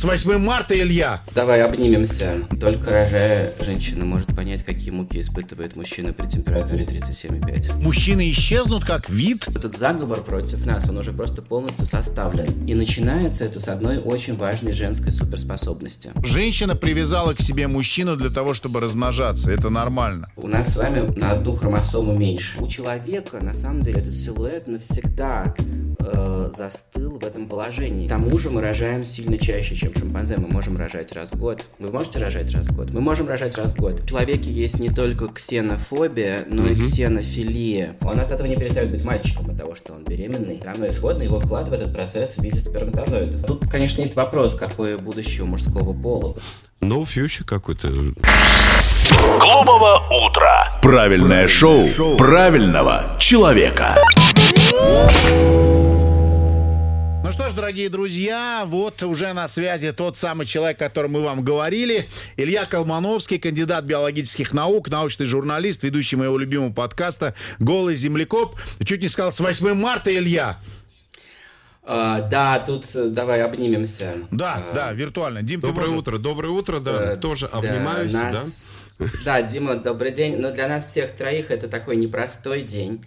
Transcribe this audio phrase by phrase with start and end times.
[0.00, 1.20] С 8 марта, Илья!
[1.34, 2.38] Давай обнимемся.
[2.58, 7.82] Только рожая, женщина может понять, какие муки испытывает мужчина при температуре 37,5.
[7.82, 9.46] Мужчины исчезнут как вид?
[9.48, 12.66] Этот заговор против нас, он уже просто полностью составлен.
[12.66, 16.12] И начинается это с одной очень важной женской суперспособности.
[16.24, 19.50] Женщина привязала к себе мужчину для того, чтобы размножаться.
[19.50, 20.32] Это нормально.
[20.36, 22.58] У нас с вами на одну хромосому меньше.
[22.58, 25.54] У человека, на самом деле, этот силуэт навсегда
[26.00, 28.06] э, застыл в этом положении.
[28.06, 30.36] К тому же мы рожаем сильно чаще, чем шимпанзе.
[30.36, 31.64] Мы можем рожать раз в год.
[31.78, 32.90] Вы можете рожать раз в год?
[32.90, 34.00] Мы можем рожать раз в год.
[34.00, 37.96] В человеке есть не только ксенофобия, но и ксенофилия.
[38.02, 40.60] Он от этого не перестает быть мальчиком, от того, что он беременный.
[40.64, 43.44] Рано исходно его вклад в этот процесс в виде сперматозоидов.
[43.44, 46.36] Тут, конечно, есть вопрос, какое будущее у мужского пола.
[46.80, 47.88] No future какой-то.
[49.38, 50.68] Глумово утро.
[50.82, 53.96] Правильное шоу правильного человека.
[57.30, 61.20] Ну что ж, дорогие друзья, вот уже на связи тот самый человек, о котором мы
[61.20, 62.08] вам говорили.
[62.36, 68.56] Илья Колмановский, кандидат биологических наук, научный журналист, ведущий моего любимого подкаста «Голый землекоп».
[68.84, 70.58] Чуть не сказал, с 8 марта, Илья.
[71.84, 74.14] А, да, тут э, давай обнимемся.
[74.32, 75.42] Да, А, да, виртуально.
[75.42, 77.12] Дим, Доброе ты можешь- утро, доброе утро, да.
[77.12, 78.72] э, Тоже обнимаюсь, нас-
[79.24, 80.36] Да, Дима, добрый день.
[80.38, 83.04] Но для нас всех троих это такой непростой день.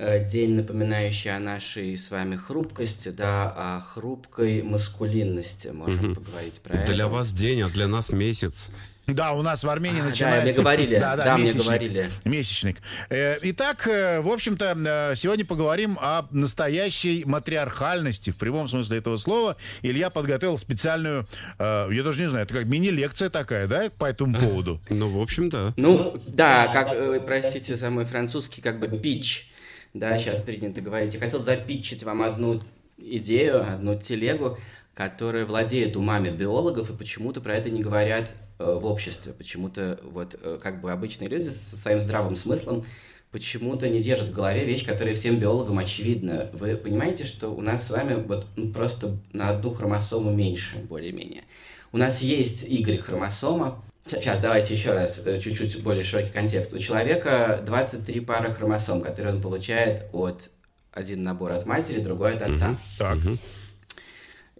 [0.00, 5.68] Э, День, напоминающий о нашей с вами хрупкости, да, о хрупкой маскулинности.
[5.68, 6.82] Можем поговорить про да.
[6.82, 6.92] это.
[6.92, 8.70] Для вас день, а для нас месяц.
[9.08, 10.44] Да, у нас в Армении А, да, начинается...
[10.44, 12.10] мне говорили, да, мне говорили.
[12.24, 12.76] Месячник.
[13.10, 19.56] Э, Итак, э, в общем-то, сегодня поговорим о настоящей матриархальности в прямом смысле этого слова.
[19.82, 21.26] Илья подготовил специальную,
[21.58, 24.80] я даже не знаю, это как мини-лекция такая, да, по этому поводу?
[24.90, 25.72] Ну, в общем, да.
[25.76, 29.48] Ну, да, как, простите за мой французский, как бы пич,
[29.94, 31.14] да, сейчас принято говорить.
[31.14, 32.60] Я хотел запитчить вам одну
[32.96, 34.58] идею, одну телегу,
[34.94, 39.32] которая владеет умами биологов, и почему-то про это не говорят э, в обществе.
[39.32, 42.84] Почему-то вот э, как бы обычные люди со своим здравым смыслом
[43.30, 46.48] почему-то не держат в голове вещь, которая всем биологам очевидна.
[46.52, 51.44] Вы понимаете, что у нас с вами вот ну, просто на одну хромосому меньше, более-менее.
[51.92, 53.82] У нас есть Y-хромосома.
[54.08, 56.72] Сейчас давайте еще раз, э, чуть-чуть более широкий контекст.
[56.72, 60.50] У человека 23 пары хромосом, которые он получает от
[60.92, 62.76] один набор от матери, другой от отца.
[62.98, 63.18] Так.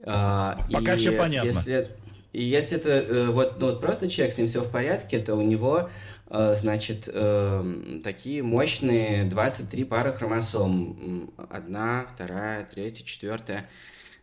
[0.04, 1.48] А, Пока и всё понятно.
[1.48, 1.88] Если,
[2.32, 5.34] и если это э, вот, ну, вот просто человек, с ним все в порядке, то
[5.34, 5.90] у него,
[6.30, 11.32] э, значит, эм, такие мощные 23 пары хромосом.
[11.50, 13.68] Одна, вторая, третья, четвертая.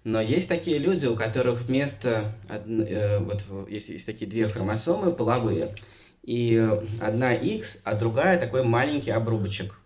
[0.05, 2.31] Но есть такие люди, у которых вместо...
[2.47, 5.73] э, вот есть, есть такие две хромосомы половые.
[6.21, 6.55] И
[7.01, 9.79] одна X, а другая такой маленький обрубочек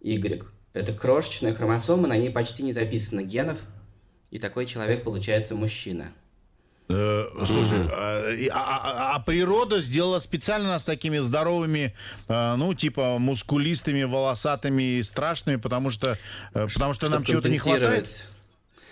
[0.00, 0.44] Y.
[0.72, 3.58] Это крошечная хромосома, на ней почти не записано генов.
[4.32, 6.12] И такой человек получается мужчина.
[6.88, 11.94] Э, Слушай, а, и- а- а а природа сделала специально нас такими здоровыми,
[12.28, 16.18] э, ну, типа мускулистыми, волосатыми и страшными, потому что,
[16.52, 18.28] э, потому что нам чего-то не хватает.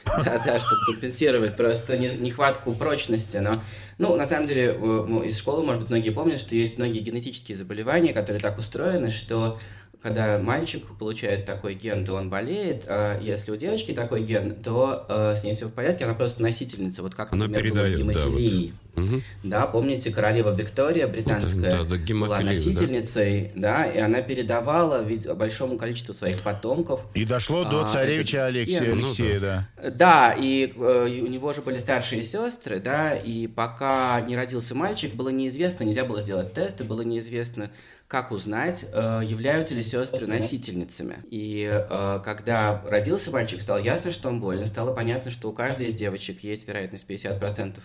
[0.05, 0.45] Компенсировать.
[0.45, 3.39] Да, да, чтобы компенсировать просто не- нехватку прочности.
[3.39, 3.53] Но,
[3.99, 7.57] ну, на самом деле, э, из школы, может быть, многие помнят, что есть многие генетические
[7.57, 9.59] заболевания, которые так устроены, что
[10.03, 15.07] когда мальчик получает такой ген, то он болеет, а если у девочки такой ген, то
[15.09, 17.91] э, с ней все в порядке, она просто носительница, вот как, Она например, было с
[17.91, 18.73] передает, да, вот.
[18.97, 19.23] Мгм.
[19.43, 22.51] Да, помните, королева Виктория британская да, да, была гемофилию, да.
[22.51, 23.87] носительницей, да.
[23.87, 27.01] и она передавала ведь большому количеству своих потомков.
[27.15, 28.99] И дошло до А, царевича Алексея, ген.
[28.99, 29.69] Ну Алексея, да.
[29.91, 35.15] Да, и э, у него же были старшие сестры, да, и пока не родился мальчик,
[35.15, 37.71] было неизвестно, нельзя было сделать тест, и было неизвестно,
[38.07, 41.17] как узнать, э, являются ли сестры носительницами.
[41.31, 45.87] И э, когда родился мальчик, стало ясно, что он болен, стало понятно, что у каждой
[45.87, 47.79] из девочек есть вероятность 50%,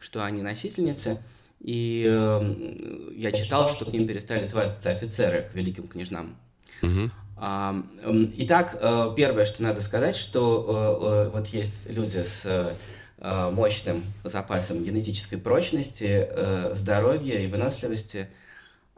[0.00, 1.18] что они носительницы.
[1.60, 6.36] И э, я читал, что к ним перестали зваться офицеры, к великим княжнам.
[6.80, 7.12] Мгм.
[7.36, 12.74] А, м, Итак, э, первое, что надо сказать, что э, э, вот есть люди с
[13.22, 16.26] мощным запасом генетической прочности,
[16.72, 18.28] здоровья и выносливости,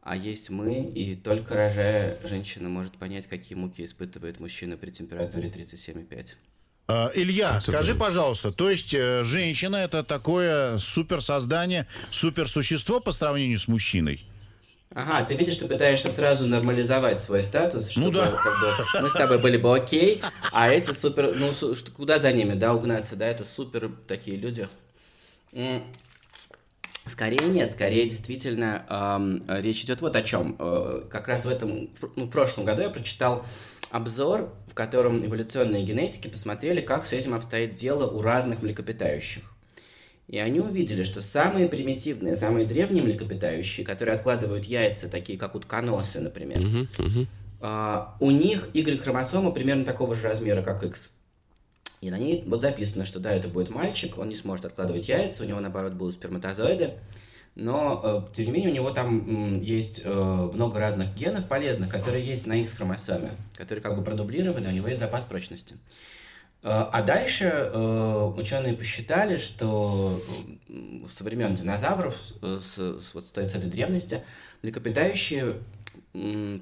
[0.00, 5.48] а есть мы, и только рожая, женщина может понять, какие муки испытывает мужчина при температуре
[5.48, 6.34] 37,5.
[6.88, 13.58] Э, Илья, Это скажи, пожалуйста, то есть э, женщина это такое суперсоздание, суперсущество по сравнению
[13.58, 14.24] с мужчиной?
[14.94, 18.30] Ага, ты видишь, ты пытаешься сразу нормализовать свой статус, чтобы Ну да.
[18.30, 20.20] как бы, мы с тобой были бы окей,
[20.50, 21.52] а эти супер, ну
[21.96, 24.68] куда за ними, да, угнаться, да, это супер такие люди.
[27.06, 30.54] Скорее нет, скорее действительно эм, речь идет вот о чем.
[30.58, 33.44] Э, как раз в этом, ну, в прошлом году я прочитал
[33.92, 39.44] обзор, в котором эволюционные генетики посмотрели, как с этим обстоит дело у разных млекопитающих.
[40.28, 46.20] И они увидели, что самые примитивные, самые древние млекопитающие, которые откладывают яйца, такие как утконосы,
[46.20, 47.28] например, мгм.
[47.60, 51.10] а, у них Y-хромосома примерно такого же размера, как X.
[52.00, 55.44] И на ней вот записано, что да, это будет мальчик, он не сможет откладывать яйца,
[55.44, 56.94] у него, наоборот, будут сперматозоиды.
[57.54, 58.00] Но,
[58.30, 62.46] э, тем не менее, у него там есть э, много разных генов полезных, которые есть
[62.46, 65.74] на X-хромосоме, которые как бы продублированы, у него есть запас прочности.
[66.62, 67.70] Э, А дальше
[68.36, 70.18] ученые посчитали, что
[71.14, 74.22] со времен динозавров, с, с- вот с той- с этой древности,
[74.62, 75.56] млекопитающие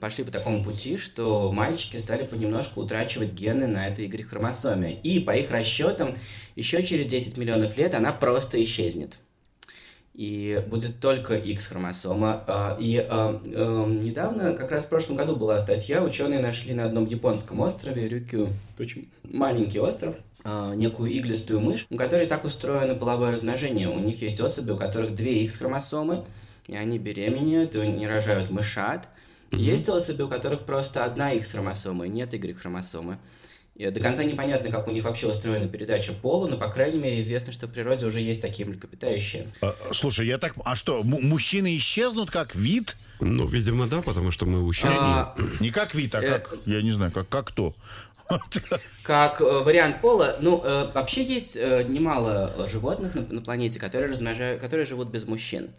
[0.00, 4.92] пошли по такому пути, что мальчики стали понемножку утрачивать гены на этой Y-хромосоме.
[5.02, 6.14] И по их расчетам,
[6.56, 9.19] еще через 10 миллионов лет она просто исчезнет.
[10.15, 12.43] И будет только X-хромосома.
[12.47, 16.85] А, И а, эм, недавно, как раз в прошлом году была статья, ученые нашли на
[16.85, 22.45] одном японском острове, Рюкю, это очень маленький остров, а, некую иглистую мышь, у которой так
[22.45, 23.89] устроено половое размножение.
[23.89, 26.25] У них есть особи, у которых две X-хромосомы,
[26.67, 29.09] и они беременеют, и не рожают мышат.
[29.53, 33.19] Есть особи, у которых просто одна X-хромосома, и нет Y-хромосомы.
[33.91, 37.53] До конца непонятно, как у них вообще устроена передача пола, но, по крайней мере, известно,
[37.53, 39.47] что в природе уже есть такие млекопитающие.
[39.62, 40.55] А, Слушай, я так...
[40.65, 42.97] А что, м- мужчины исчезнут как вид?
[43.21, 44.97] Ну, видимо, да, потому что мы ущербны.
[44.99, 46.55] А, Не как вид, а Э, как...
[46.67, 47.75] Я не знаю, как, как кто.
[49.03, 54.09] Как э, вариант пола, ну, э, вообще есть э, немало животных на, на планете, которые,
[54.11, 55.71] размножают, которые живут без мужчин.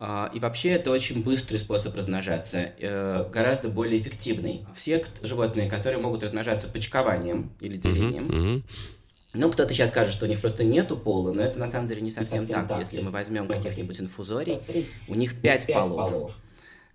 [0.00, 4.64] А, и вообще это очень быстрый способ размножаться, э, гораздо более эффективный.
[4.74, 8.62] Все животные, которые могут размножаться почкованием или делением, Мгм.
[9.34, 12.02] ну, кто-то сейчас скажет, что у них просто нету пола, но это на самом деле
[12.02, 12.70] не совсем, так.
[12.78, 14.60] Если мы возьмем каких-нибудь инфузорий,
[15.08, 16.32] у них пять полов.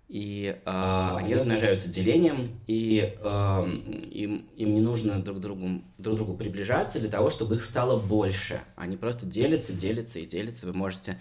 [0.08, 3.66] И а, они размножаются делением, и а,
[4.10, 8.60] им, им не нужно друг другу, друг другу приближаться для того, чтобы их стало больше.
[8.76, 10.66] Они просто делятся, делятся и делятся.
[10.66, 11.18] Вы можете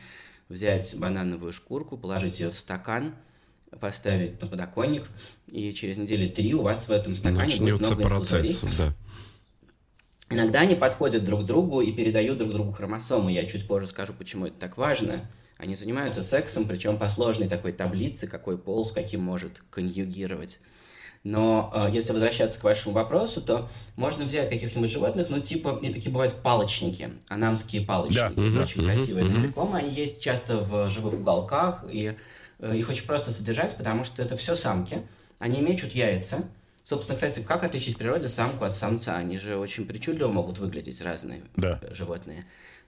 [0.54, 3.16] взять банановую шкурку, положить ее в стакан,
[3.80, 5.08] поставить на подоконник,
[5.48, 8.54] и через недели три у вас в этом стакане будет Начнется много инфузорий.
[8.54, 8.94] процесс, да.
[10.30, 13.32] Иногда они подходят друг к другу и передают друг другу хромосомы.
[13.32, 15.30] Я чуть позже скажу, почему это так важно.
[15.58, 20.60] Они занимаются сексом, причем по сложной такой таблице, какой пол с каким может конъюгировать.
[21.24, 25.92] Но э, если возвращаться к вашему вопросу, то можно взять каких-нибудь животных, ну, типа, и
[25.92, 28.20] такие бывают палочники, анамские палочники.
[28.20, 28.32] Да.
[28.32, 29.34] Это Мгм, очень красивые мгм.
[29.34, 29.86] насекомые.
[29.86, 32.16] Они есть часто в живых уголках, и
[32.60, 35.02] э, их очень просто содержать, потому что это все самки.
[35.40, 36.44] Они мечут яйца.
[36.84, 39.16] Собственно, кстати, как отличить в природе самку от самца?
[39.16, 41.80] Они же очень причудливо могут выглядеть, разные Да.
[41.82, 42.44] э, животные.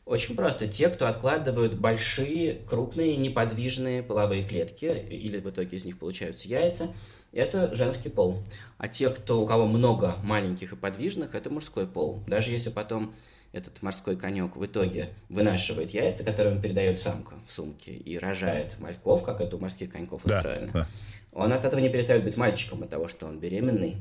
[0.05, 0.67] Очень просто.
[0.67, 6.89] Те, кто откладывают большие, крупные, неподвижные половые клетки, или в итоге из них получаются яйца,
[7.35, 8.43] это женский пол.
[8.77, 12.23] А те, кто, у кого много маленьких и подвижных, это мужской пол.
[12.27, 13.13] Даже если потом
[13.51, 18.77] этот морской конек в итоге вынашивает яйца, которые он передает самка в сумке, и рожает
[18.79, 20.87] мальков, как это у морских коньков Да, устроено, да.
[21.31, 23.97] он от этого не перестает быть мальчиком, от того, что он беременный.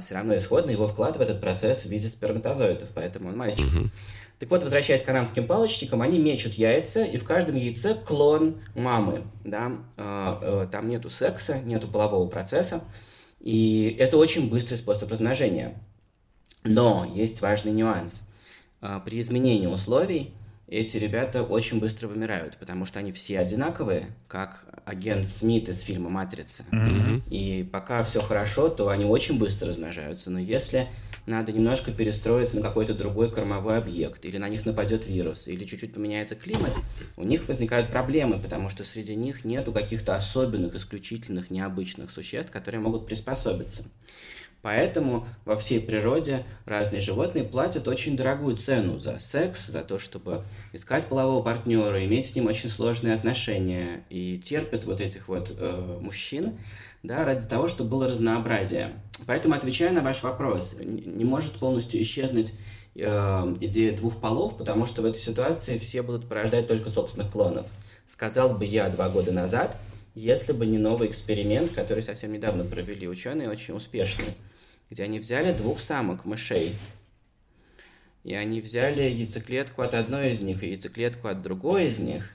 [0.00, 3.66] Все равно исходно его вклад в этот процесс в виде сперматозоидов, поэтому он мальчик.
[4.38, 9.22] Так вот, возвращаясь к канадским палочникам, они мечут яйца, и в каждом яйце клон мамы.
[9.44, 9.72] Да?
[9.96, 12.82] А, э, Там нету секса, нету полового процесса,
[13.40, 15.80] и это очень быстрый способ размножения.
[16.64, 18.28] Но есть важный нюанс.
[18.80, 20.34] А, При изменении условий
[20.66, 26.10] эти ребята очень быстро вымирают, потому что они все одинаковые, как агент Смит из фильма
[26.10, 26.64] «Матрица».
[27.30, 30.30] И пока все хорошо, то они очень быстро размножаются.
[30.30, 30.88] Но если
[31.26, 35.94] надо немножко перестроиться на какой-то другой кормовой объект, или на них нападет вирус, или чуть-чуть
[35.94, 36.72] поменяется климат,
[37.16, 42.80] у них возникают проблемы, потому что среди них нету каких-то особенных, исключительных, необычных существ, которые
[42.80, 43.84] могут приспособиться.
[44.64, 50.42] Поэтому во всей природе разные животные платят очень дорогую цену за секс, за то, чтобы
[50.72, 55.98] искать полового партнера, иметь с ним очень сложные отношения, и терпят вот этих вот э,
[56.00, 56.54] мужчин,
[57.02, 58.92] да, ради того, чтобы было разнообразие.
[59.26, 62.54] Поэтому, отвечая на ваш вопрос, не может полностью исчезнуть
[62.94, 63.00] э,
[63.60, 67.66] идея двух полов, потому что в этой ситуации все будут порождать только собственных клонов.
[68.06, 69.76] Сказал бы я два года назад,
[70.14, 74.34] если бы не новый эксперимент, который совсем недавно провели ученые, очень успешный,
[74.90, 76.74] где они взяли двух самок мышей,
[78.24, 82.30] и они взяли яйцеклетку от одной из них и яйцеклетку от другой из них,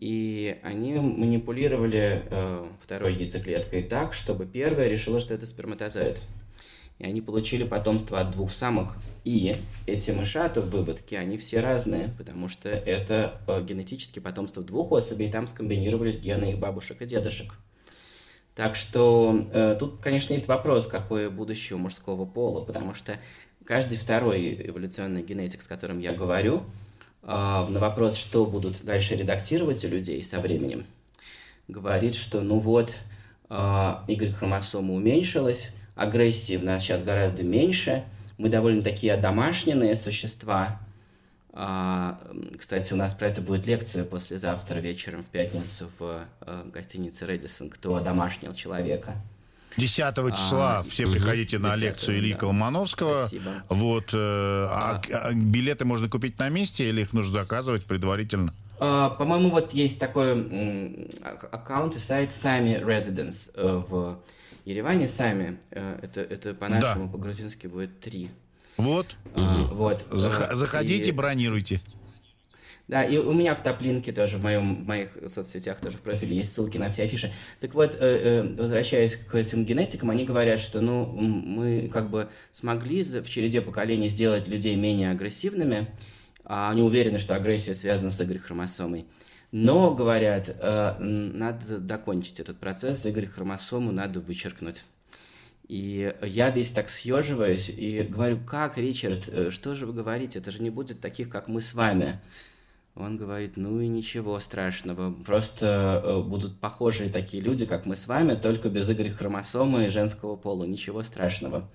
[0.00, 6.20] и они манипулировали э, второй яйцеклеткой так, чтобы первая решила, что это сперматозоид.
[6.98, 8.96] И они получили потомство от двух самок.
[9.24, 9.56] И
[9.86, 15.28] эти мышата в выводке, они все разные, потому что это э, генетически потомство двух особей,
[15.28, 17.54] и там скомбинировались гены их бабушек и дедушек.
[18.54, 23.18] Так что э, тут, конечно, есть вопрос, какое будущее у мужского пола, потому что
[23.64, 26.64] каждый второй эволюционный генетик, с которым я говорю,
[27.22, 30.86] на вопрос, что будут дальше редактировать у людей со временем,
[31.68, 32.94] говорит, что ну вот,
[33.50, 38.04] Y-хромосома уменьшилась, агрессии в нас сейчас гораздо меньше,
[38.38, 40.80] мы довольно такие одомашненные существа.
[42.58, 46.24] Кстати, у нас про это будет лекция послезавтра вечером в пятницу в
[46.72, 49.14] гостинице «Редисон», кто одомашнил человека.
[49.76, 52.40] 10 числа а, все приходите на лекцию Ильи да.
[52.40, 53.18] Колмановского.
[53.18, 53.62] Спасибо.
[53.68, 58.52] Вот, э, а, а билеты можно купить на месте или их нужно заказывать предварительно?
[58.78, 61.08] А, по-моему, вот есть такой
[61.52, 64.18] аккаунт и сайт Сами Residence э, в
[64.64, 65.08] Ереване.
[65.08, 67.12] Сами, э, это, это по-нашему, да.
[67.12, 68.30] по-грузински будет три.
[68.80, 69.06] Вот.
[69.34, 70.04] А, вот.
[70.10, 71.12] Зах- заходите, и...
[71.12, 71.80] бронируйте.
[72.90, 76.38] Да, и у меня в топлинке тоже, в, моем, в моих соцсетях тоже в профиле
[76.38, 77.32] есть ссылки на все афиши.
[77.60, 82.28] Так вот, э, э, возвращаясь к этим генетикам, они говорят, что ну, мы как бы
[82.50, 85.86] смогли в череде поколений сделать людей менее агрессивными,
[86.44, 89.06] а они уверены, что агрессия связана с Y-хромосомой.
[89.52, 94.82] Но, говорят, э, надо докончить этот процесс, Y-хромосому надо вычеркнуть.
[95.70, 100.64] И я весь так съеживаюсь и говорю, как, Ричард, что же вы говорите, это же
[100.64, 102.20] не будет таких, как мы с вами.
[102.96, 108.08] Он говорит, ну и ничего страшного, просто э, будут похожие такие люди, как мы с
[108.08, 111.70] вами, только без Y-хромосомы и женского пола, ничего страшного.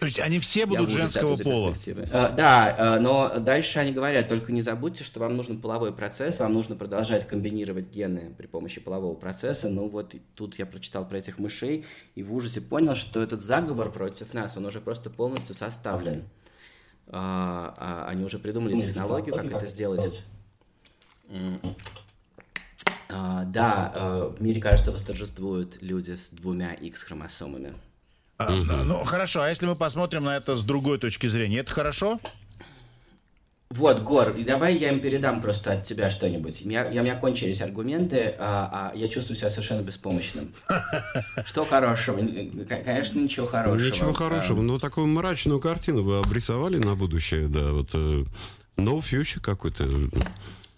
[0.00, 1.72] То есть они все будут женского пола?
[1.72, 6.40] Uh, да, uh, но дальше они говорят, только не забудьте, что вам нужен половой процесс,
[6.40, 9.68] вам нужно продолжать комбинировать гены при помощи полового процесса.
[9.68, 13.92] Ну вот тут я прочитал про этих мышей и в ужасе понял, что этот заговор
[13.92, 16.24] против нас, он уже просто полностью составлен.
[17.12, 20.24] А, а, они уже придумали технологию, как это сделать.
[23.08, 27.74] А, да, а, в мире, кажется, восторжествуют люди с двумя X-хромосомами.
[28.40, 32.18] А, ну, хорошо, а если мы посмотрим на это с другой точки зрения, это хорошо?
[33.68, 36.62] Вот, Гор, давай я им передам просто от тебя что-нибудь.
[36.62, 40.54] Я, я, у меня кончились аргументы, а, а я чувствую себя совершенно беспомощным.
[41.44, 42.18] Что хорошего?
[42.66, 43.86] Конечно, ничего хорошего.
[43.86, 44.62] Ничего хорошего.
[44.62, 48.24] Ну, такую мрачную картину вы обрисовали на будущее, да, вот э,
[48.76, 49.86] no future какой-то.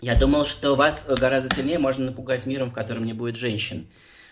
[0.01, 3.87] Я думал, что вас гораздо сильнее можно напугать миром, в котором не будет женщин.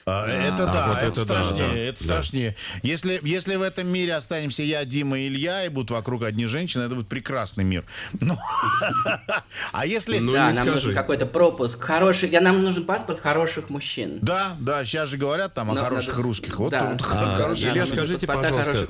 [0.07, 2.04] А, это а, да, вот это, это страшнее, да, это да.
[2.04, 2.57] страшнее.
[2.83, 6.83] Если, если в этом мире останемся я, Дима и Илья, и будут вокруг одни женщины,
[6.83, 7.85] это будет прекрасный мир.
[8.21, 8.37] Ну,
[9.73, 10.19] а если...
[10.19, 11.80] Ну, да, нам нужен какой-то пропуск.
[11.80, 14.19] Хороший, я, нам нужен паспорт хороших мужчин.
[14.23, 16.59] Да, да, сейчас же говорят там о хороших русских.
[16.59, 16.97] Вот да.
[17.02, 17.54] а.
[17.54, 18.88] Илья, скажите, пожалуйста,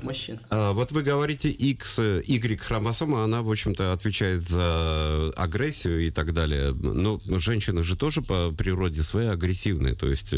[0.50, 6.72] вот вы говорите X, Y хромосома, она, в общем-то, отвечает за агрессию и так далее.
[6.72, 10.34] Но женщины же тоже по природе своей агрессивные, то есть...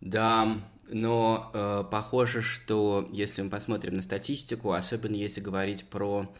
[0.00, 6.32] Да, но э, похоже, что если мы посмотрим на статистику, особенно если говорить про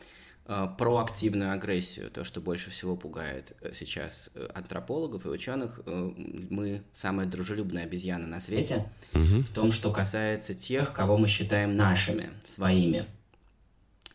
[0.47, 6.13] э, проактивную агрессию, то, что больше всего пугает э, сейчас э, антропологов и ученых, э,
[6.51, 12.31] мы самая дружелюбная обезьяна на свете, в том, что касается тех, кого мы считаем нашими,
[12.45, 13.07] своими,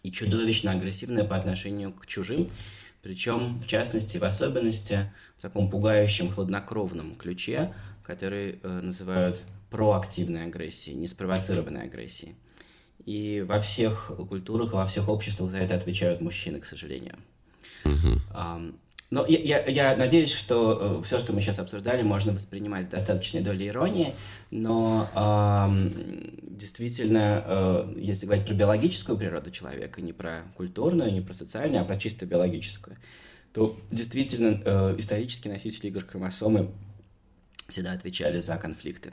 [0.01, 2.49] и чудовищно агрессивная по отношению к чужим,
[3.03, 7.73] причем, в частности, в особенности, в таком пугающем, хладнокровном ключе,
[8.03, 12.35] который э, называют проактивной агрессией, неспровоцированной агрессией.
[13.05, 17.17] И во всех культурах, во всех обществах за это отвечают мужчины, к сожалению.
[17.83, 18.73] Uh-huh.
[19.09, 22.87] но я, я, я надеюсь, что э, все, что мы сейчас обсуждали, можно воспринимать с
[22.87, 24.15] достаточной долей иронии,
[24.51, 31.33] но э, действительно, э, если говорить про биологическую природу человека, не про культурную, не про
[31.33, 32.95] социальную, а про чисто биологическую,
[33.53, 36.71] то действительно э, исторические носители игр хромосомы
[37.73, 39.11] всегда отвечали за конфликты.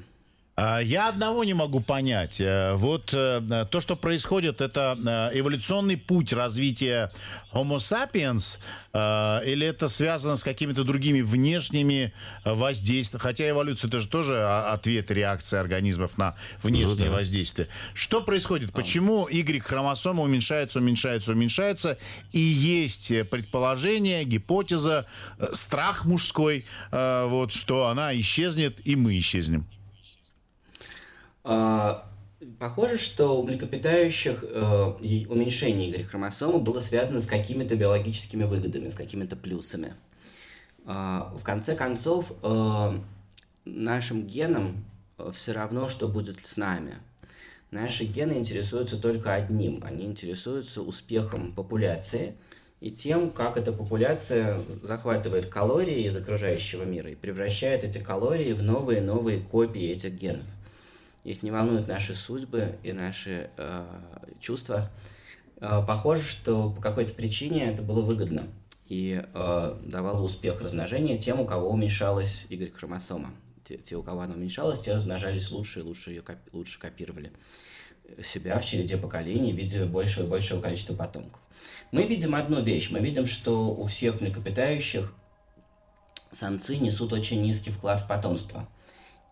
[0.62, 2.38] А, я одного не могу понять.
[2.38, 7.10] Э, вот э, то, что происходит, это э, эволюционный путь развития
[7.52, 8.58] Homo sapiens,
[8.92, 12.12] или это связано с какими-то другими внешними
[12.44, 13.22] воздействиями?
[13.22, 17.18] Хотя эволюция это же тоже ответ реакции организмов на внешние ну, да.
[17.18, 17.68] воздействия.
[17.94, 18.72] Что происходит?
[18.72, 21.98] Почему Y-хромосома уменьшается, уменьшается, уменьшается?
[22.32, 25.06] И есть предположение, гипотеза,
[25.52, 29.66] страх мужской, вот, что она исчезнет, и мы исчезнем.
[31.42, 32.06] А,
[32.58, 39.36] похоже, что у млекопитающих э, уменьшение Y-хромосомы было связано с какими-то биологическими выгодами, с какими-то
[39.36, 39.94] плюсами.
[40.86, 42.98] Э, в конце концов, э,
[43.64, 44.84] нашим генам
[45.18, 46.96] э, все равно, что будет с нами.
[47.70, 49.82] Наши гены интересуются только одним.
[49.84, 52.34] Они интересуются успехом популяции
[52.80, 58.62] и тем, как эта популяция захватывает калории из окружающего мира и превращает эти калории в
[58.62, 60.46] новые-новые копии этих генов
[61.24, 63.86] их не волнуют наши судьбы и наши э,
[64.40, 64.90] чувства.
[65.60, 68.44] Э, похоже, что по какой-то причине это было выгодно.
[68.88, 73.32] и э, давала успех размножения тем, у кого уменьшалась Y-хромосома.
[73.64, 77.32] Те, те, у кого она уменьшалась, те размножались лучше и лучше ее коп, лучше копировали
[78.24, 81.40] себя в череде поколений в виде большего и большего количества потомков.
[81.92, 82.90] Мы видим одну вещь.
[82.90, 85.12] Мы видим, что у всех млекопитающих
[86.30, 88.68] самцы несут очень низкий вклад в потомство.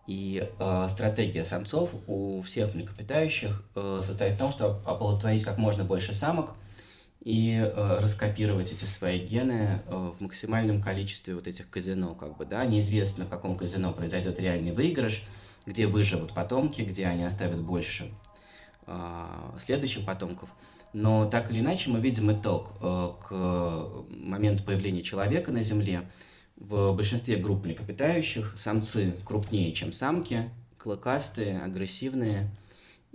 [0.09, 5.83] И э, стратегия самцов у всех млекопитающих э, состоит в том, чтобы оплодотворить как можно
[5.83, 6.55] больше самок
[7.23, 12.45] и э, раскопировать эти свои гены э, в максимальном количестве вот этих казино, как бы,
[12.47, 15.21] да, неизвестно, в каком казино произойдет реальный выигрыш,
[15.67, 18.11] где выживут потомки, где они оставят больше
[18.87, 19.25] э,
[19.59, 20.49] следующих потомков.
[20.91, 26.01] Но так или иначе мы видим итог э, к моменту появления человека на Земле–
[26.59, 32.49] в большинстве групп млекопитающих самцы крупнее, чем самки, клыкастые, агрессивные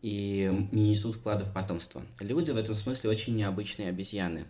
[0.00, 2.02] и не несут вклада в потомство.
[2.20, 4.44] Люди в этом смысле очень необычные обезьяны.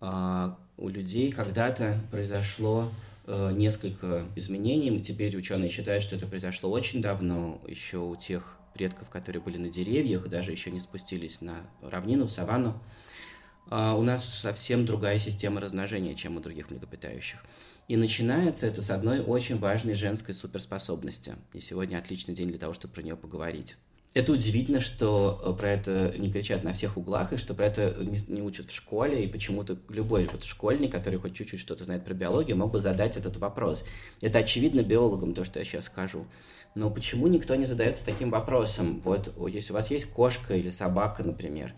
[0.00, 2.90] А у людей когда-то произошло
[3.26, 5.00] э, несколько изменений.
[5.00, 9.70] Теперь ученые считают, что это произошло очень давно, еще у тех предков, которые были на
[9.70, 12.78] деревьях, даже еще не спустились на равнину, в саванну.
[13.68, 17.42] А у нас совсем другая система размножения, чем у других млекопитающих.
[17.88, 21.34] И начинается это с одной очень важной женской суперспособности.
[21.52, 23.76] И сегодня отличный день для того, чтобы про нее поговорить.
[24.16, 27.94] Это удивительно, что э, про это не кричат на всех углах, и что про это
[28.00, 32.02] не, не учат в школе, и почему-то любой вот школьник, который хоть чуть-чуть что-то знает
[32.02, 33.84] про биологию, мог бы задать этот вопрос.
[34.22, 36.24] Это очевидно биологам, то, что я сейчас скажу.
[36.74, 39.00] Но почему никто не задается таким вопросом?
[39.00, 41.74] Вот если у вас есть кошка или собака, например,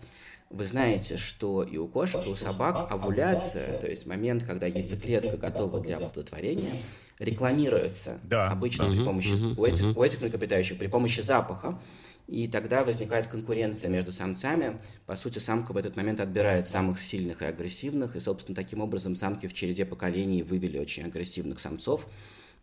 [0.49, 5.37] вы знаете, что и у кошек, и у собак овуляция, то есть момент, когда яйцеклетка
[5.37, 6.73] готова для оплодотворения,
[7.19, 8.49] рекламируется да.
[8.49, 9.97] обычно uh-huh, при помощи uh-huh, у, этих, uh-huh.
[9.97, 11.79] у этих млекопитающих при помощи запаха,
[12.27, 14.77] и тогда возникает конкуренция между самцами.
[15.05, 19.15] По сути, самка в этот момент отбирает самых сильных и агрессивных, и, собственно, таким образом
[19.15, 22.07] самки в череде поколений вывели очень агрессивных самцов.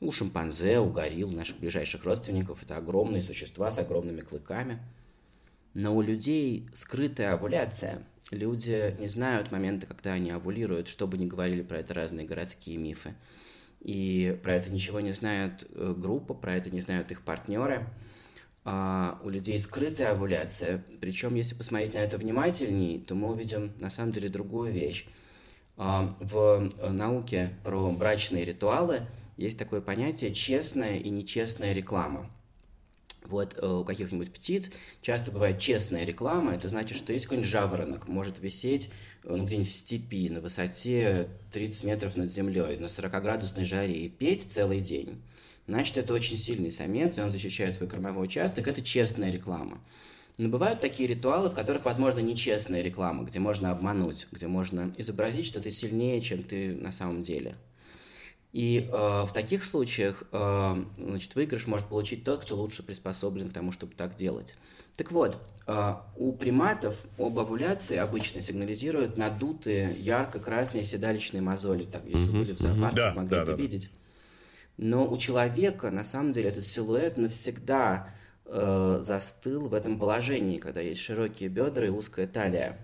[0.00, 4.80] У шимпанзе, у горилл, наших ближайших родственников это огромные существа с огромными клыками–
[5.76, 8.02] но у людей скрытая овуляция.
[8.30, 12.78] Люди не знают момента, когда они овулируют, что бы ни говорили про это разные городские
[12.78, 13.14] мифы.
[13.80, 17.86] И про это ничего не знает э, группа, про это не знают их партнеры.
[18.64, 20.82] А у людей скрытая овуляция.
[20.98, 25.06] Причем, если посмотреть на это внимательней, то мы увидим на самом деле другую вещь.
[25.76, 29.02] А, в э, науке про брачные ритуалы
[29.36, 32.30] есть такое понятие честная и нечестная реклама.
[33.28, 34.70] Вот э, у каких-нибудь птиц
[35.02, 38.90] часто бывает честная реклама, это значит, что есть какой-нибудь жаворонок, может висеть
[39.24, 44.08] э, ну, где-нибудь в степи на высоте 30 метров над землей, на 40-градусной жаре и
[44.08, 45.20] петь целый день.
[45.66, 49.80] Значит, это очень сильный самец, и он защищает свой кормовой участок, это честная реклама.
[50.38, 55.46] Но бывают такие ритуалы, в которых, возможно, нечестная реклама, где можно обмануть, где можно изобразить,
[55.46, 57.56] что ты сильнее, чем ты на самом деле–
[58.52, 63.52] и э, в таких случаях э, значит, выигрыш может получить тот, кто лучше приспособлен к
[63.52, 64.56] тому, чтобы так делать.
[64.96, 71.84] Так вот, э, у приматов об овуляции обычно сигнализируют надутые ярко-красные седалищные мозоли.
[71.84, 73.90] Так, если вы были в зоопарке, да, могли да, это да, видеть.
[74.78, 78.08] Но у человека, на самом деле, этот силуэт навсегда
[78.46, 82.78] э, застыл в этом положении, когда есть широкие бедра и узкая талия.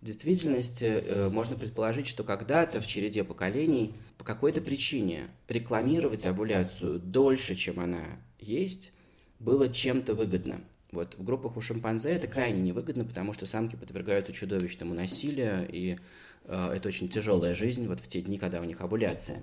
[0.00, 7.00] В действительности э, можно предположить, что когда-то в череде поколений по какой-то причине рекламировать овуляцию
[7.00, 8.04] дольше, чем она
[8.38, 8.92] есть,
[9.40, 10.60] было чем-то выгодно.
[10.92, 15.98] Вот в группах у шимпанзе это крайне невыгодно, потому что самки подвергаются чудовищному насилию, и
[16.44, 19.42] э, это очень тяжелая жизнь вот в те дни, когда у них овуляция.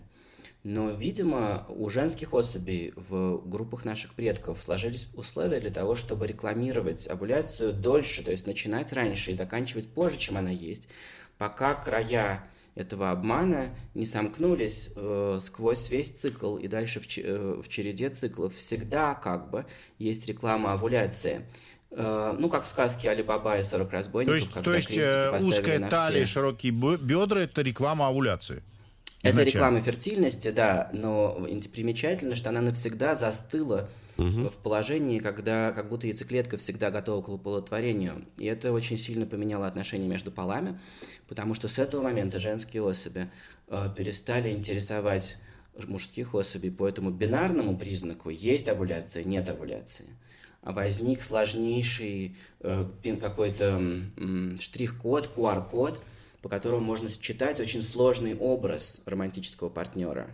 [0.65, 7.08] Но, видимо, у женских особей в группах наших предков сложились условия для того, чтобы рекламировать
[7.08, 10.89] овуляцию дольше, то есть начинать раньше и заканчивать позже, чем она есть,
[11.38, 17.69] пока края этого обмана не сомкнулись э, сквозь весь цикл и дальше в, э, в
[17.69, 19.67] череде циклов всегда как бы
[19.99, 21.45] есть реклама овуляции.
[21.91, 24.63] Э, ну, как в сказке Алибаба и 40 разбойников.
[24.63, 28.63] То есть, то есть э, узкая талия, широкие бедра– это реклама овуляции?
[29.26, 34.50] Это реклама фертильности, да, но примечательно, что она навсегда застыла угу.
[34.50, 38.26] в положении, когда как будто яйцеклетка всегда готова к оплодотворению.
[38.38, 40.80] И это очень сильно поменяло отношения между полами,
[41.28, 43.30] потому что с этого момента женские особи
[43.68, 45.38] э, перестали интересовать
[45.88, 50.06] мужских особей по этому бинарному признаку есть овуляция, нет овуляции.
[50.62, 52.86] А возник сложнейший э,
[53.20, 53.82] какой-то
[54.18, 56.02] э, штрих-код, QR-код–
[56.45, 60.29] по которому можно считать очень сложный образ романтического партнера.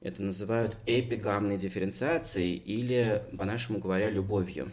[0.00, 4.72] Это называют эпигамной дифференциацией или, по-нашему говоря, любовью.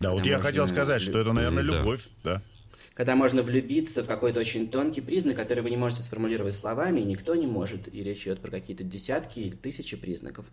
[0.00, 2.42] Да, вот я хотел сказать, что это, наверное, любовь, да.
[2.94, 7.04] когда можно влюбиться в какой-то очень тонкий признак, который вы не можете сформулировать словами, и
[7.04, 10.46] никто не может, и речь идет про какие-то десятки или тысячи признаков.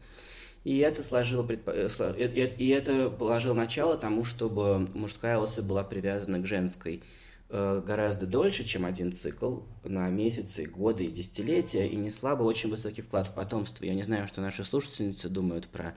[0.64, 1.72] И это сложило предпо...
[1.72, 1.88] Э,
[2.20, 7.02] и это положило начало тому, чтобы мужская особь была привязана к женской
[7.50, 13.02] гораздо дольше, чем один цикл, на месяцы, годы и десятилетия, и несла бы очень высокий
[13.02, 13.86] вклад в потомство.
[13.86, 15.94] Я не знаю, что наши слушательницы думают про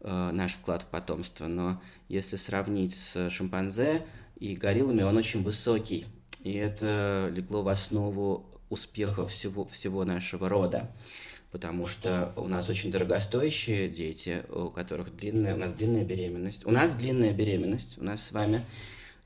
[0.00, 4.06] э, наш вклад в потомство, но если сравнить с шимпанзе
[4.38, 6.06] и гориллами, он очень высокий,
[6.42, 10.90] и это легло в основу успеха всего, всего нашего рода
[11.52, 16.64] потому что у нас очень дорогостоящие дети, у которых длинная, у нас длинная беременность.
[16.64, 18.64] У нас длинная беременность, у нас с вами.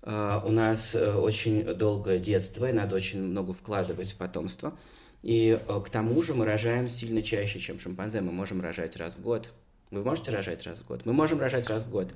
[0.05, 4.75] Uh, у нас uh, очень долгое детство, и надо очень много вкладывать в потомство.
[5.23, 8.21] И uh, к тому же мы рожаем сильно чаще, чем шимпанзе.
[8.21, 9.51] Мы можем рожать раз в год.
[9.90, 11.07] Вы можете рожать раз в год?
[11.07, 12.12] Мы можем рожать раз в год.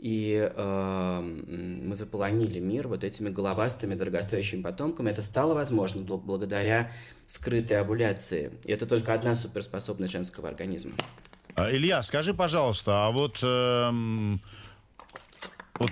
[0.00, 5.10] И э, мы заполонили мир вот этими головастыми дорогостоящими потомками.
[5.10, 6.90] Это стало возможно благодаря
[7.26, 8.50] скрытой овуляции.
[8.64, 10.92] И это только одна суперспособность женского организма.
[11.54, 13.90] А, Илья, скажи, пожалуйста, а вот, э,
[15.78, 15.90] вот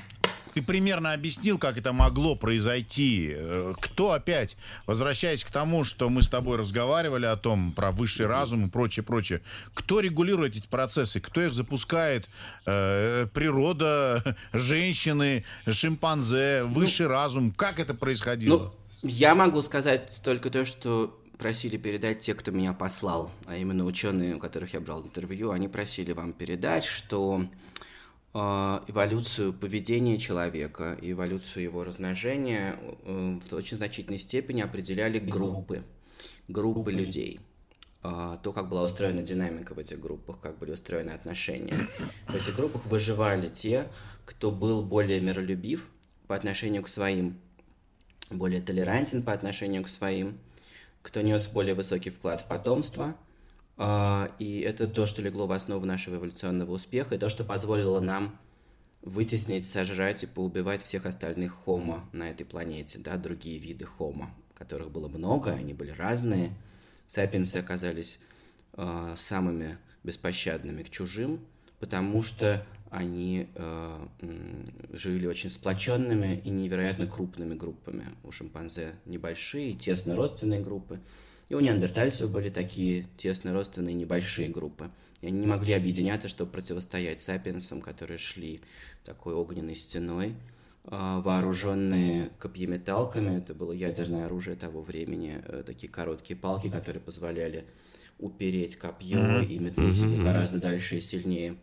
[0.58, 3.32] ты примерно объяснил, как это могло произойти.
[3.32, 8.26] Э, кто опять, возвращаясь к тому, что мы с тобой разговаривали о том, про высший
[8.26, 9.40] разум и прочее, прочее,
[9.72, 12.28] кто регулирует эти процессы, кто их запускает?
[12.66, 17.52] Э, природа, женщины, шимпанзе, высший ну, разум.
[17.52, 18.58] Как это происходило?
[18.58, 23.84] Ну, я могу сказать только то, что просили передать те, кто меня послал, а именно
[23.84, 27.46] ученые, у которых я брал интервью, они просили вам передать, что э,
[28.34, 35.82] эволюцию поведения человека и эволюцию его размножения э, в очень значительной степени определяли группы,
[36.46, 37.40] группы людей.
[38.02, 41.74] Э, то, как была устроена динамика в этих группах, как были устроены отношения.
[42.28, 43.88] В этих группах выживали те,
[44.24, 45.88] кто был более миролюбив
[46.26, 47.40] по отношению к своим,
[48.30, 50.38] более толерантен по отношению к своим,
[51.02, 53.16] кто нес более высокий вклад в потомство.
[53.80, 58.00] А, и это то, что легло в основу нашего эволюционного успеха, и то, что позволило
[58.00, 58.36] нам
[59.02, 64.90] вытеснить, сожрать и поубивать всех остальных хомо на этой планете, да, другие виды хомо, которых
[64.90, 66.52] было много, они были разные.
[67.06, 68.18] Сапиенсы оказались
[68.74, 71.40] э, самыми беспощадными к чужим,
[71.78, 74.06] потому что они э,
[74.92, 78.08] жили очень сплоченными и невероятно крупными группами.
[78.24, 80.98] У шимпанзе небольшие, тесно родственные группы.
[81.48, 84.90] И у неандертальцев были такие тесно родственные небольшие группы.
[85.20, 88.60] И они не могли объединяться, чтобы противостоять сапиенсам, которые шли
[89.04, 90.34] такой огненной стеной,
[90.84, 93.38] э, вооруженные копьеметалками.
[93.38, 97.64] Это было ядерное оружие того времени, э, такие короткие палки, которые позволяли
[98.18, 101.56] упереть копье и метнуть его гораздо дальше и сильнее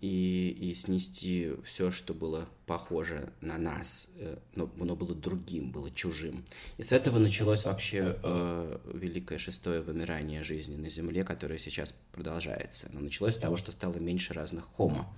[0.00, 5.90] и, и снести все, что было похоже на нас, э, но оно было другим, было
[5.90, 6.44] чужим.
[6.78, 12.88] И с этого началось вообще э, великое шестое вымирание жизни на Земле, которое сейчас продолжается.
[12.90, 15.08] Оно началось с того, что стало меньше разных хомо.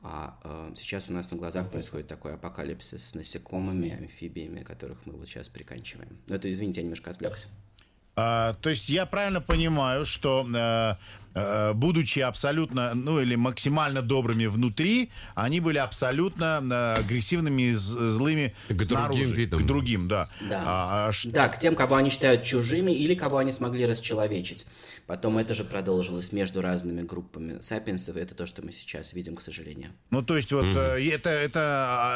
[0.00, 5.14] А э, сейчас у нас на глазах происходит такой апокалипсис с насекомыми, амфибиями, которых мы
[5.14, 6.16] вот сейчас приканчиваем.
[6.28, 7.48] Но это, извините, я немножко отвлекся.
[8.14, 10.96] А, то есть я правильно понимаю, что Э,
[11.74, 18.82] будучи абсолютно, ну или максимально добрыми внутри, они были абсолютно э, агрессивными и злыми к
[18.82, 19.20] снаружи.
[19.20, 19.60] другим видам.
[19.60, 20.28] К другим, да.
[20.48, 20.62] Да.
[20.64, 21.30] А, а, что...
[21.30, 24.66] да, к тем, кого они считают чужими или кого они смогли расчеловечить.
[25.06, 29.40] Потом это же продолжилось между разными группами сапиенсов, это то, что мы сейчас видим, к
[29.40, 29.90] сожалению.
[30.10, 31.14] Ну, то есть вот mm-hmm.
[31.14, 31.60] это, это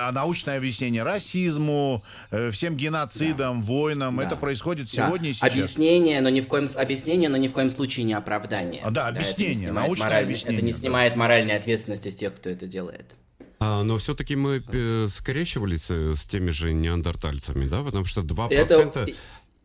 [0.09, 2.03] а, научное объяснение расизму,
[2.51, 3.67] всем геноцидам, да.
[3.67, 4.25] войнам, да.
[4.25, 5.29] это происходит сегодня да.
[5.29, 5.53] и сейчас.
[5.53, 8.83] Объяснение, но ни в коем, объяснение, но ни в коем случае не оправдание.
[8.85, 10.25] А, да, объяснение, да, научное мораль...
[10.25, 10.59] объяснение.
[10.59, 13.15] Это не снимает моральной ответственности с тех, кто это делает.
[13.61, 17.83] А, но все-таки мы э, скрещивались э, с теми же неандертальцами, да?
[17.83, 19.07] Потому что 2% это...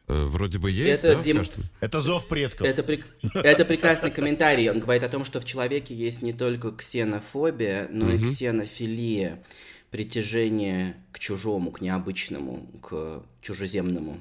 [0.07, 1.43] Э, вроде бы есть, это, да, Дим...
[1.79, 2.67] это зов предков.
[2.67, 3.07] Это, прек...
[3.33, 4.69] это прекрасный комментарий.
[4.69, 9.43] Он говорит о том, что в человеке есть не только ксенофобия, но и ксенофилия,
[9.89, 14.19] притяжение к чужому, к необычному, к чужеземному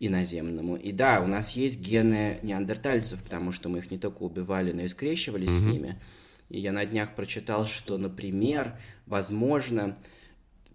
[0.00, 0.76] иноземному.
[0.76, 4.82] И да, у нас есть гены неандертальцев, потому что мы их не только убивали, но
[4.82, 5.58] и скрещивались mm-hmm.
[5.58, 6.00] с ними.
[6.48, 9.96] И я на днях прочитал, что, например, возможно,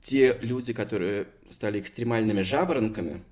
[0.01, 3.23] те люди, которые стали экстремальными жаворонками,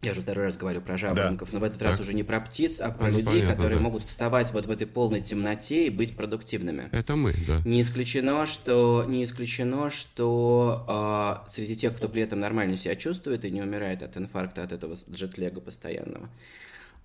[0.00, 1.54] я уже второй раз говорю про жаворонков, да.
[1.54, 1.88] но в этот так.
[1.88, 3.82] раз уже не про птиц, а про ну, людей, понятно, которые да.
[3.82, 6.88] могут вставать вот в этой полной темноте и быть продуктивными.
[6.92, 7.60] Это мы, да.
[7.64, 13.44] Не исключено, что, не исключено, что э, среди тех, кто при этом нормально себя чувствует
[13.44, 16.28] и не умирает от инфаркта, от этого джетлега постоянного,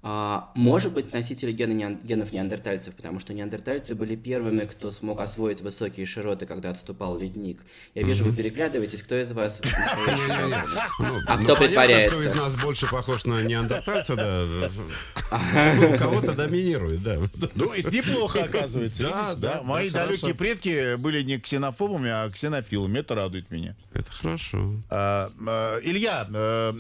[0.06, 5.62] А, может быть, носители гена, генов неандертальцев, потому что неандертальцы были первыми, кто смог освоить
[5.62, 7.62] высокие широты, когда отступал ледник.
[7.96, 9.62] Я вижу, вы переглядываетесь, кто из вас?
[11.00, 12.20] Ну, а кто притворяется?
[12.20, 14.70] Кто из нас больше похож на неандертальца, да.
[15.94, 17.18] У кого-то доминирует, да.
[17.56, 19.04] Ну, и неплохо, оказывается.
[19.04, 19.64] Да, да.
[19.64, 23.00] Мои далекие предки были не ксенофобами, а ксенофилами.
[23.00, 23.76] Это радует меня.
[23.94, 24.82] Это хорошо.
[24.90, 26.74] А, а, Илья, э,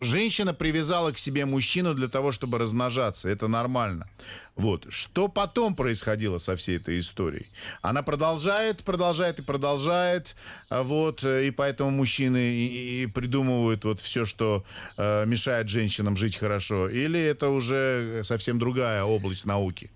[0.00, 3.28] женщина привязала к себе мужчину для того, чтобы размножаться.
[3.28, 4.08] Это нормально.
[4.56, 4.86] Вот.
[4.88, 7.46] Что потом происходило со всей этой историей?
[7.82, 10.34] Она продолжает, продолжает и продолжает.
[10.68, 11.24] А вот.
[11.24, 14.64] И поэтому мужчины и, и придумывают вот все, что
[14.96, 16.88] э, мешает женщинам жить хорошо.
[16.88, 19.90] Или это уже совсем другая область науки?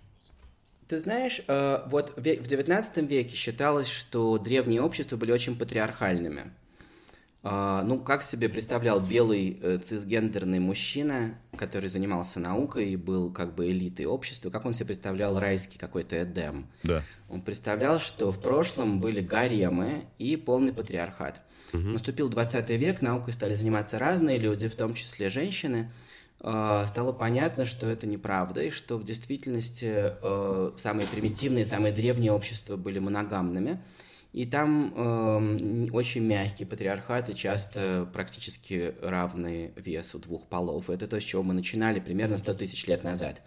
[0.89, 6.53] Ты знаешь, э, вот в XIX веке считалось, что древние общества были очень патриархальными.
[7.47, 13.55] А, ну, как себе представлял белый э, цисгендерный мужчина, который занимался наукой и был как
[13.55, 16.67] бы элитой общества, как он себе представлял райский какой-то Эдем?
[16.85, 17.03] Да.
[17.29, 21.43] Он представлял, что в прошлом были гаремы и полный патриархат.
[21.75, 21.83] Угу.
[21.83, 25.93] Наступил 20 век, наукой стали заниматься разные люди, в том числе женщины.
[26.41, 32.33] А, стало понятно, что это неправда, и что в действительности э, самые примитивные, самые древние
[32.33, 33.83] общества были моногамными–
[34.35, 40.91] и там э, очень мягкий патриархат и часто практически равный весу двух полов.
[40.91, 43.43] Это то, с чего мы начинали примерно 100 тысяч лет назад.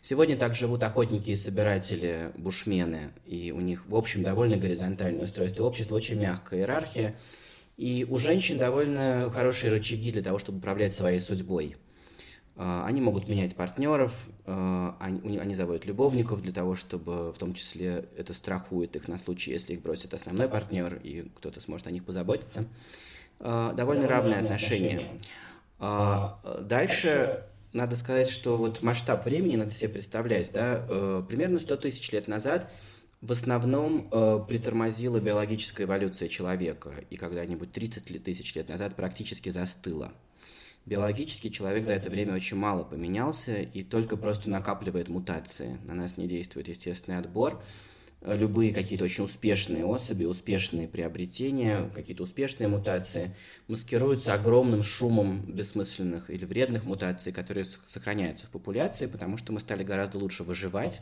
[0.00, 5.62] Сегодня так живут охотники и собиратели, бушмены, и у них, в общем, довольно горизонтальное устройство
[5.62, 7.14] общества, очень мягкая иерархия.
[7.76, 11.76] И у женщин довольно хорошие рычаги для того, чтобы управлять своей судьбой.
[12.56, 14.14] А, они могут менять партнеров,
[14.46, 19.18] а, они, они заводят любовников для того, чтобы в том числе это страхует их на
[19.18, 22.64] случай, если их бросит основной партнер, и кто-то сможет о них позаботиться.
[23.40, 25.08] А, довольно равные отношения.
[25.80, 32.10] Дальше надо сказать, что вот масштаб времени надо себе представлять, да, э, примерно 100 тысяч
[32.12, 32.70] лет назад
[33.22, 40.12] в основном э, притормозила биологическая эволюция человека, и когда-нибудь 30 тысяч лет назад практически застыла.
[40.84, 45.78] Биологически человек за это время очень мало поменялся и только просто накапливает мутации.
[45.84, 47.62] На нас не действует естественный отбор.
[48.24, 53.34] Любые какие-то очень успешные особи, успешные приобретения, какие-то успешные мутации
[53.66, 59.82] маскируются огромным шумом бессмысленных или вредных мутаций, которые сохраняются в популяции, потому что мы стали
[59.82, 61.00] гораздо лучше выживать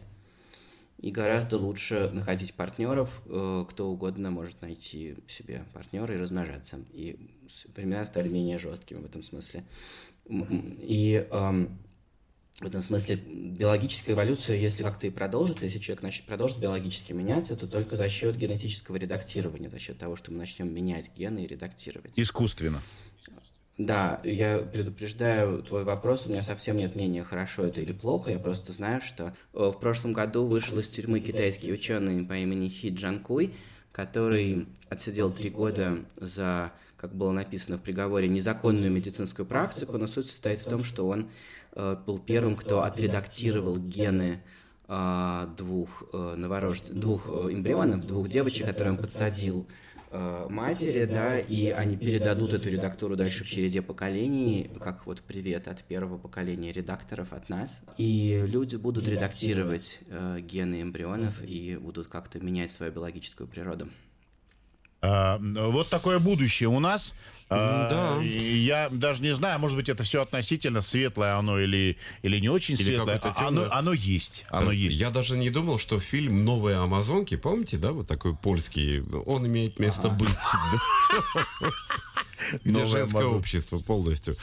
[1.01, 3.23] и гораздо лучше находить партнеров.
[3.27, 6.81] Э, кто угодно может найти себе партнера и размножаться.
[6.93, 7.17] И
[7.75, 9.65] времена стали менее жесткими в этом смысле.
[10.29, 11.79] И эм,
[12.61, 17.57] в этом смысле биологическая эволюция, если как-то и продолжится, если человек начнет продолжит биологически меняться,
[17.57, 21.47] то только за счет генетического редактирования, за счет того, что мы начнем менять гены и
[21.47, 22.21] редактировать.
[22.21, 22.83] Искусственно.
[23.81, 28.39] Да, я предупреждаю твой вопрос, у меня совсем нет мнения, хорошо это или плохо, я
[28.39, 32.89] просто знаю, что э, в прошлом году вышел из тюрьмы китайский ученый по имени Хи
[32.89, 33.55] Джанкуй,
[33.91, 40.29] который отсидел три года за, как было написано в приговоре, незаконную медицинскую практику, но суть
[40.29, 41.31] состоит в том, что он
[41.73, 44.43] э, был первым, кто отредактировал гены
[44.89, 51.97] э, двух новорожденных, двух эмбрионов, двух девочек, которые он подсадил Э, матери, да, и они
[51.97, 57.49] передадут эту редактуру дальше в череде поколений, как вот привет от первого поколения редакторов от
[57.49, 57.83] нас.
[57.97, 63.89] И люди будут редактировать э, гены эмбрионов и будут как-то менять свою биологическую природу.
[65.03, 67.15] А, вот такое будущее у нас.
[67.53, 68.23] А, да.
[68.23, 72.75] Я даже не знаю, может быть, это все относительно светлое оно или, или не очень
[72.75, 73.21] или светлое.
[73.23, 74.45] А, оно, оно есть.
[74.51, 74.97] Оно есть.
[74.97, 79.81] Я даже не думал, что фильм «Новые Амазонки», помните, да, вот такой польский, он имеет
[79.81, 80.31] место быть.
[82.65, 84.37] Где женское общество полностью.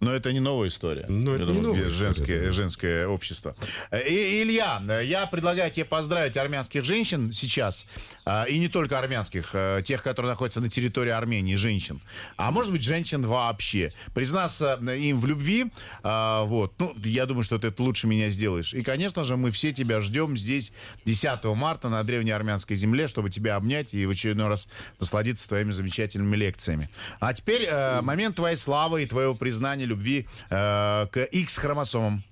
[0.00, 1.06] Но это не новая история.
[1.08, 3.56] Но это думаю, не новая женское, история, женское общество.
[3.92, 7.84] И, Илья, я предлагаю тебе поздравить армянских женщин сейчас,
[8.24, 12.00] а, и не только армянских, а, тех, которые находятся на территории Армении, женщин,
[12.36, 13.92] а может быть женщин вообще.
[14.14, 15.66] Признаться им в любви,
[16.04, 18.74] а, вот, ну, я думаю, что ты это лучше меня сделаешь.
[18.74, 20.72] И, конечно же, мы все тебя ждем здесь
[21.06, 24.68] 10 марта на древней армянской земле, чтобы тебя обнять и в очередной раз
[25.00, 26.88] насладиться твоими замечательными лекциями.
[27.18, 27.68] А теперь
[28.02, 32.22] момент твоей славы и твоего признания любви э, к X-хромосомам?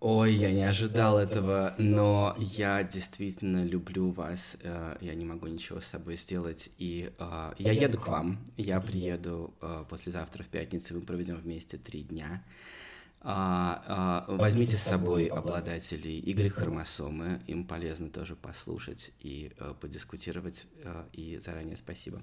[0.00, 4.56] Ой, я не ожидал этого, но я действительно люблю вас.
[4.62, 6.70] Э, я не могу ничего с собой сделать.
[6.78, 8.38] И э, я еду к вам.
[8.56, 10.94] Я приеду э, послезавтра в пятницу.
[10.94, 12.42] Мы проведем вместе три дня.
[13.22, 17.42] А, возьмите с собой обладателей Y-хромосомы.
[17.46, 20.66] Им полезно тоже послушать и подискутировать.
[21.12, 22.22] И заранее спасибо.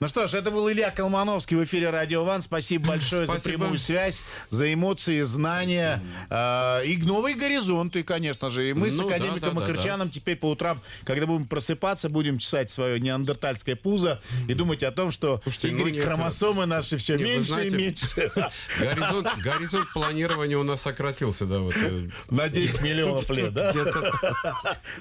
[0.00, 2.40] Ну что ж, это был Илья Колмановский в эфире Радио Ван.
[2.40, 3.42] Спасибо большое Спасибо.
[3.42, 8.70] за прямую связь, за эмоции, знания э, и новые горизонты, конечно же.
[8.70, 10.10] И мы ну, с академиком да, да, Макарчаном да, да.
[10.12, 15.10] теперь по утрам, когда будем просыпаться, будем чесать свое неандертальское пузо и думать о том,
[15.10, 18.32] что Слушайте, Игорь, ну, хромосомы наши все нет, меньше знаете, и меньше.
[18.78, 21.74] Горизонт, горизонт планирования у нас сократился, да, вот.
[21.76, 23.74] Э, На 10 миллионов лет, да?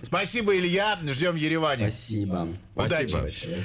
[0.02, 1.00] Спасибо, Илья.
[1.04, 1.92] Ждем в Ереване.
[1.92, 2.48] Спасибо.
[2.74, 3.16] Удачи.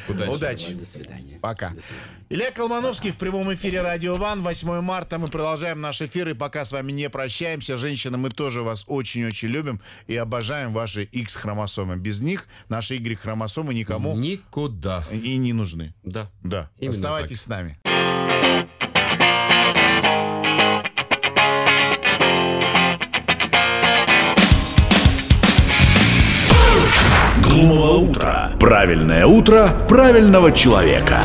[0.08, 0.28] Удачи.
[0.28, 0.74] Удачи.
[0.74, 1.38] До свидания свидания.
[1.40, 1.70] Пока.
[1.70, 2.06] До свидания.
[2.28, 4.42] Илья Колмановский в прямом эфире Радио Ван.
[4.42, 6.28] 8 марта мы продолжаем наш эфир.
[6.28, 7.76] И пока с вами не прощаемся.
[7.76, 11.96] Женщины, мы тоже вас очень-очень любим и обожаем ваши X-хромосомы.
[11.96, 14.16] Без них наши Y-хромосомы никому...
[14.16, 15.04] Никуда.
[15.10, 15.94] И не нужны.
[16.02, 16.30] Да.
[16.42, 16.70] Да.
[16.78, 17.46] Именно Оставайтесь так.
[17.46, 17.78] с нами.
[27.62, 28.50] Глумого утра.
[28.58, 31.18] Правильное утро правильного человека.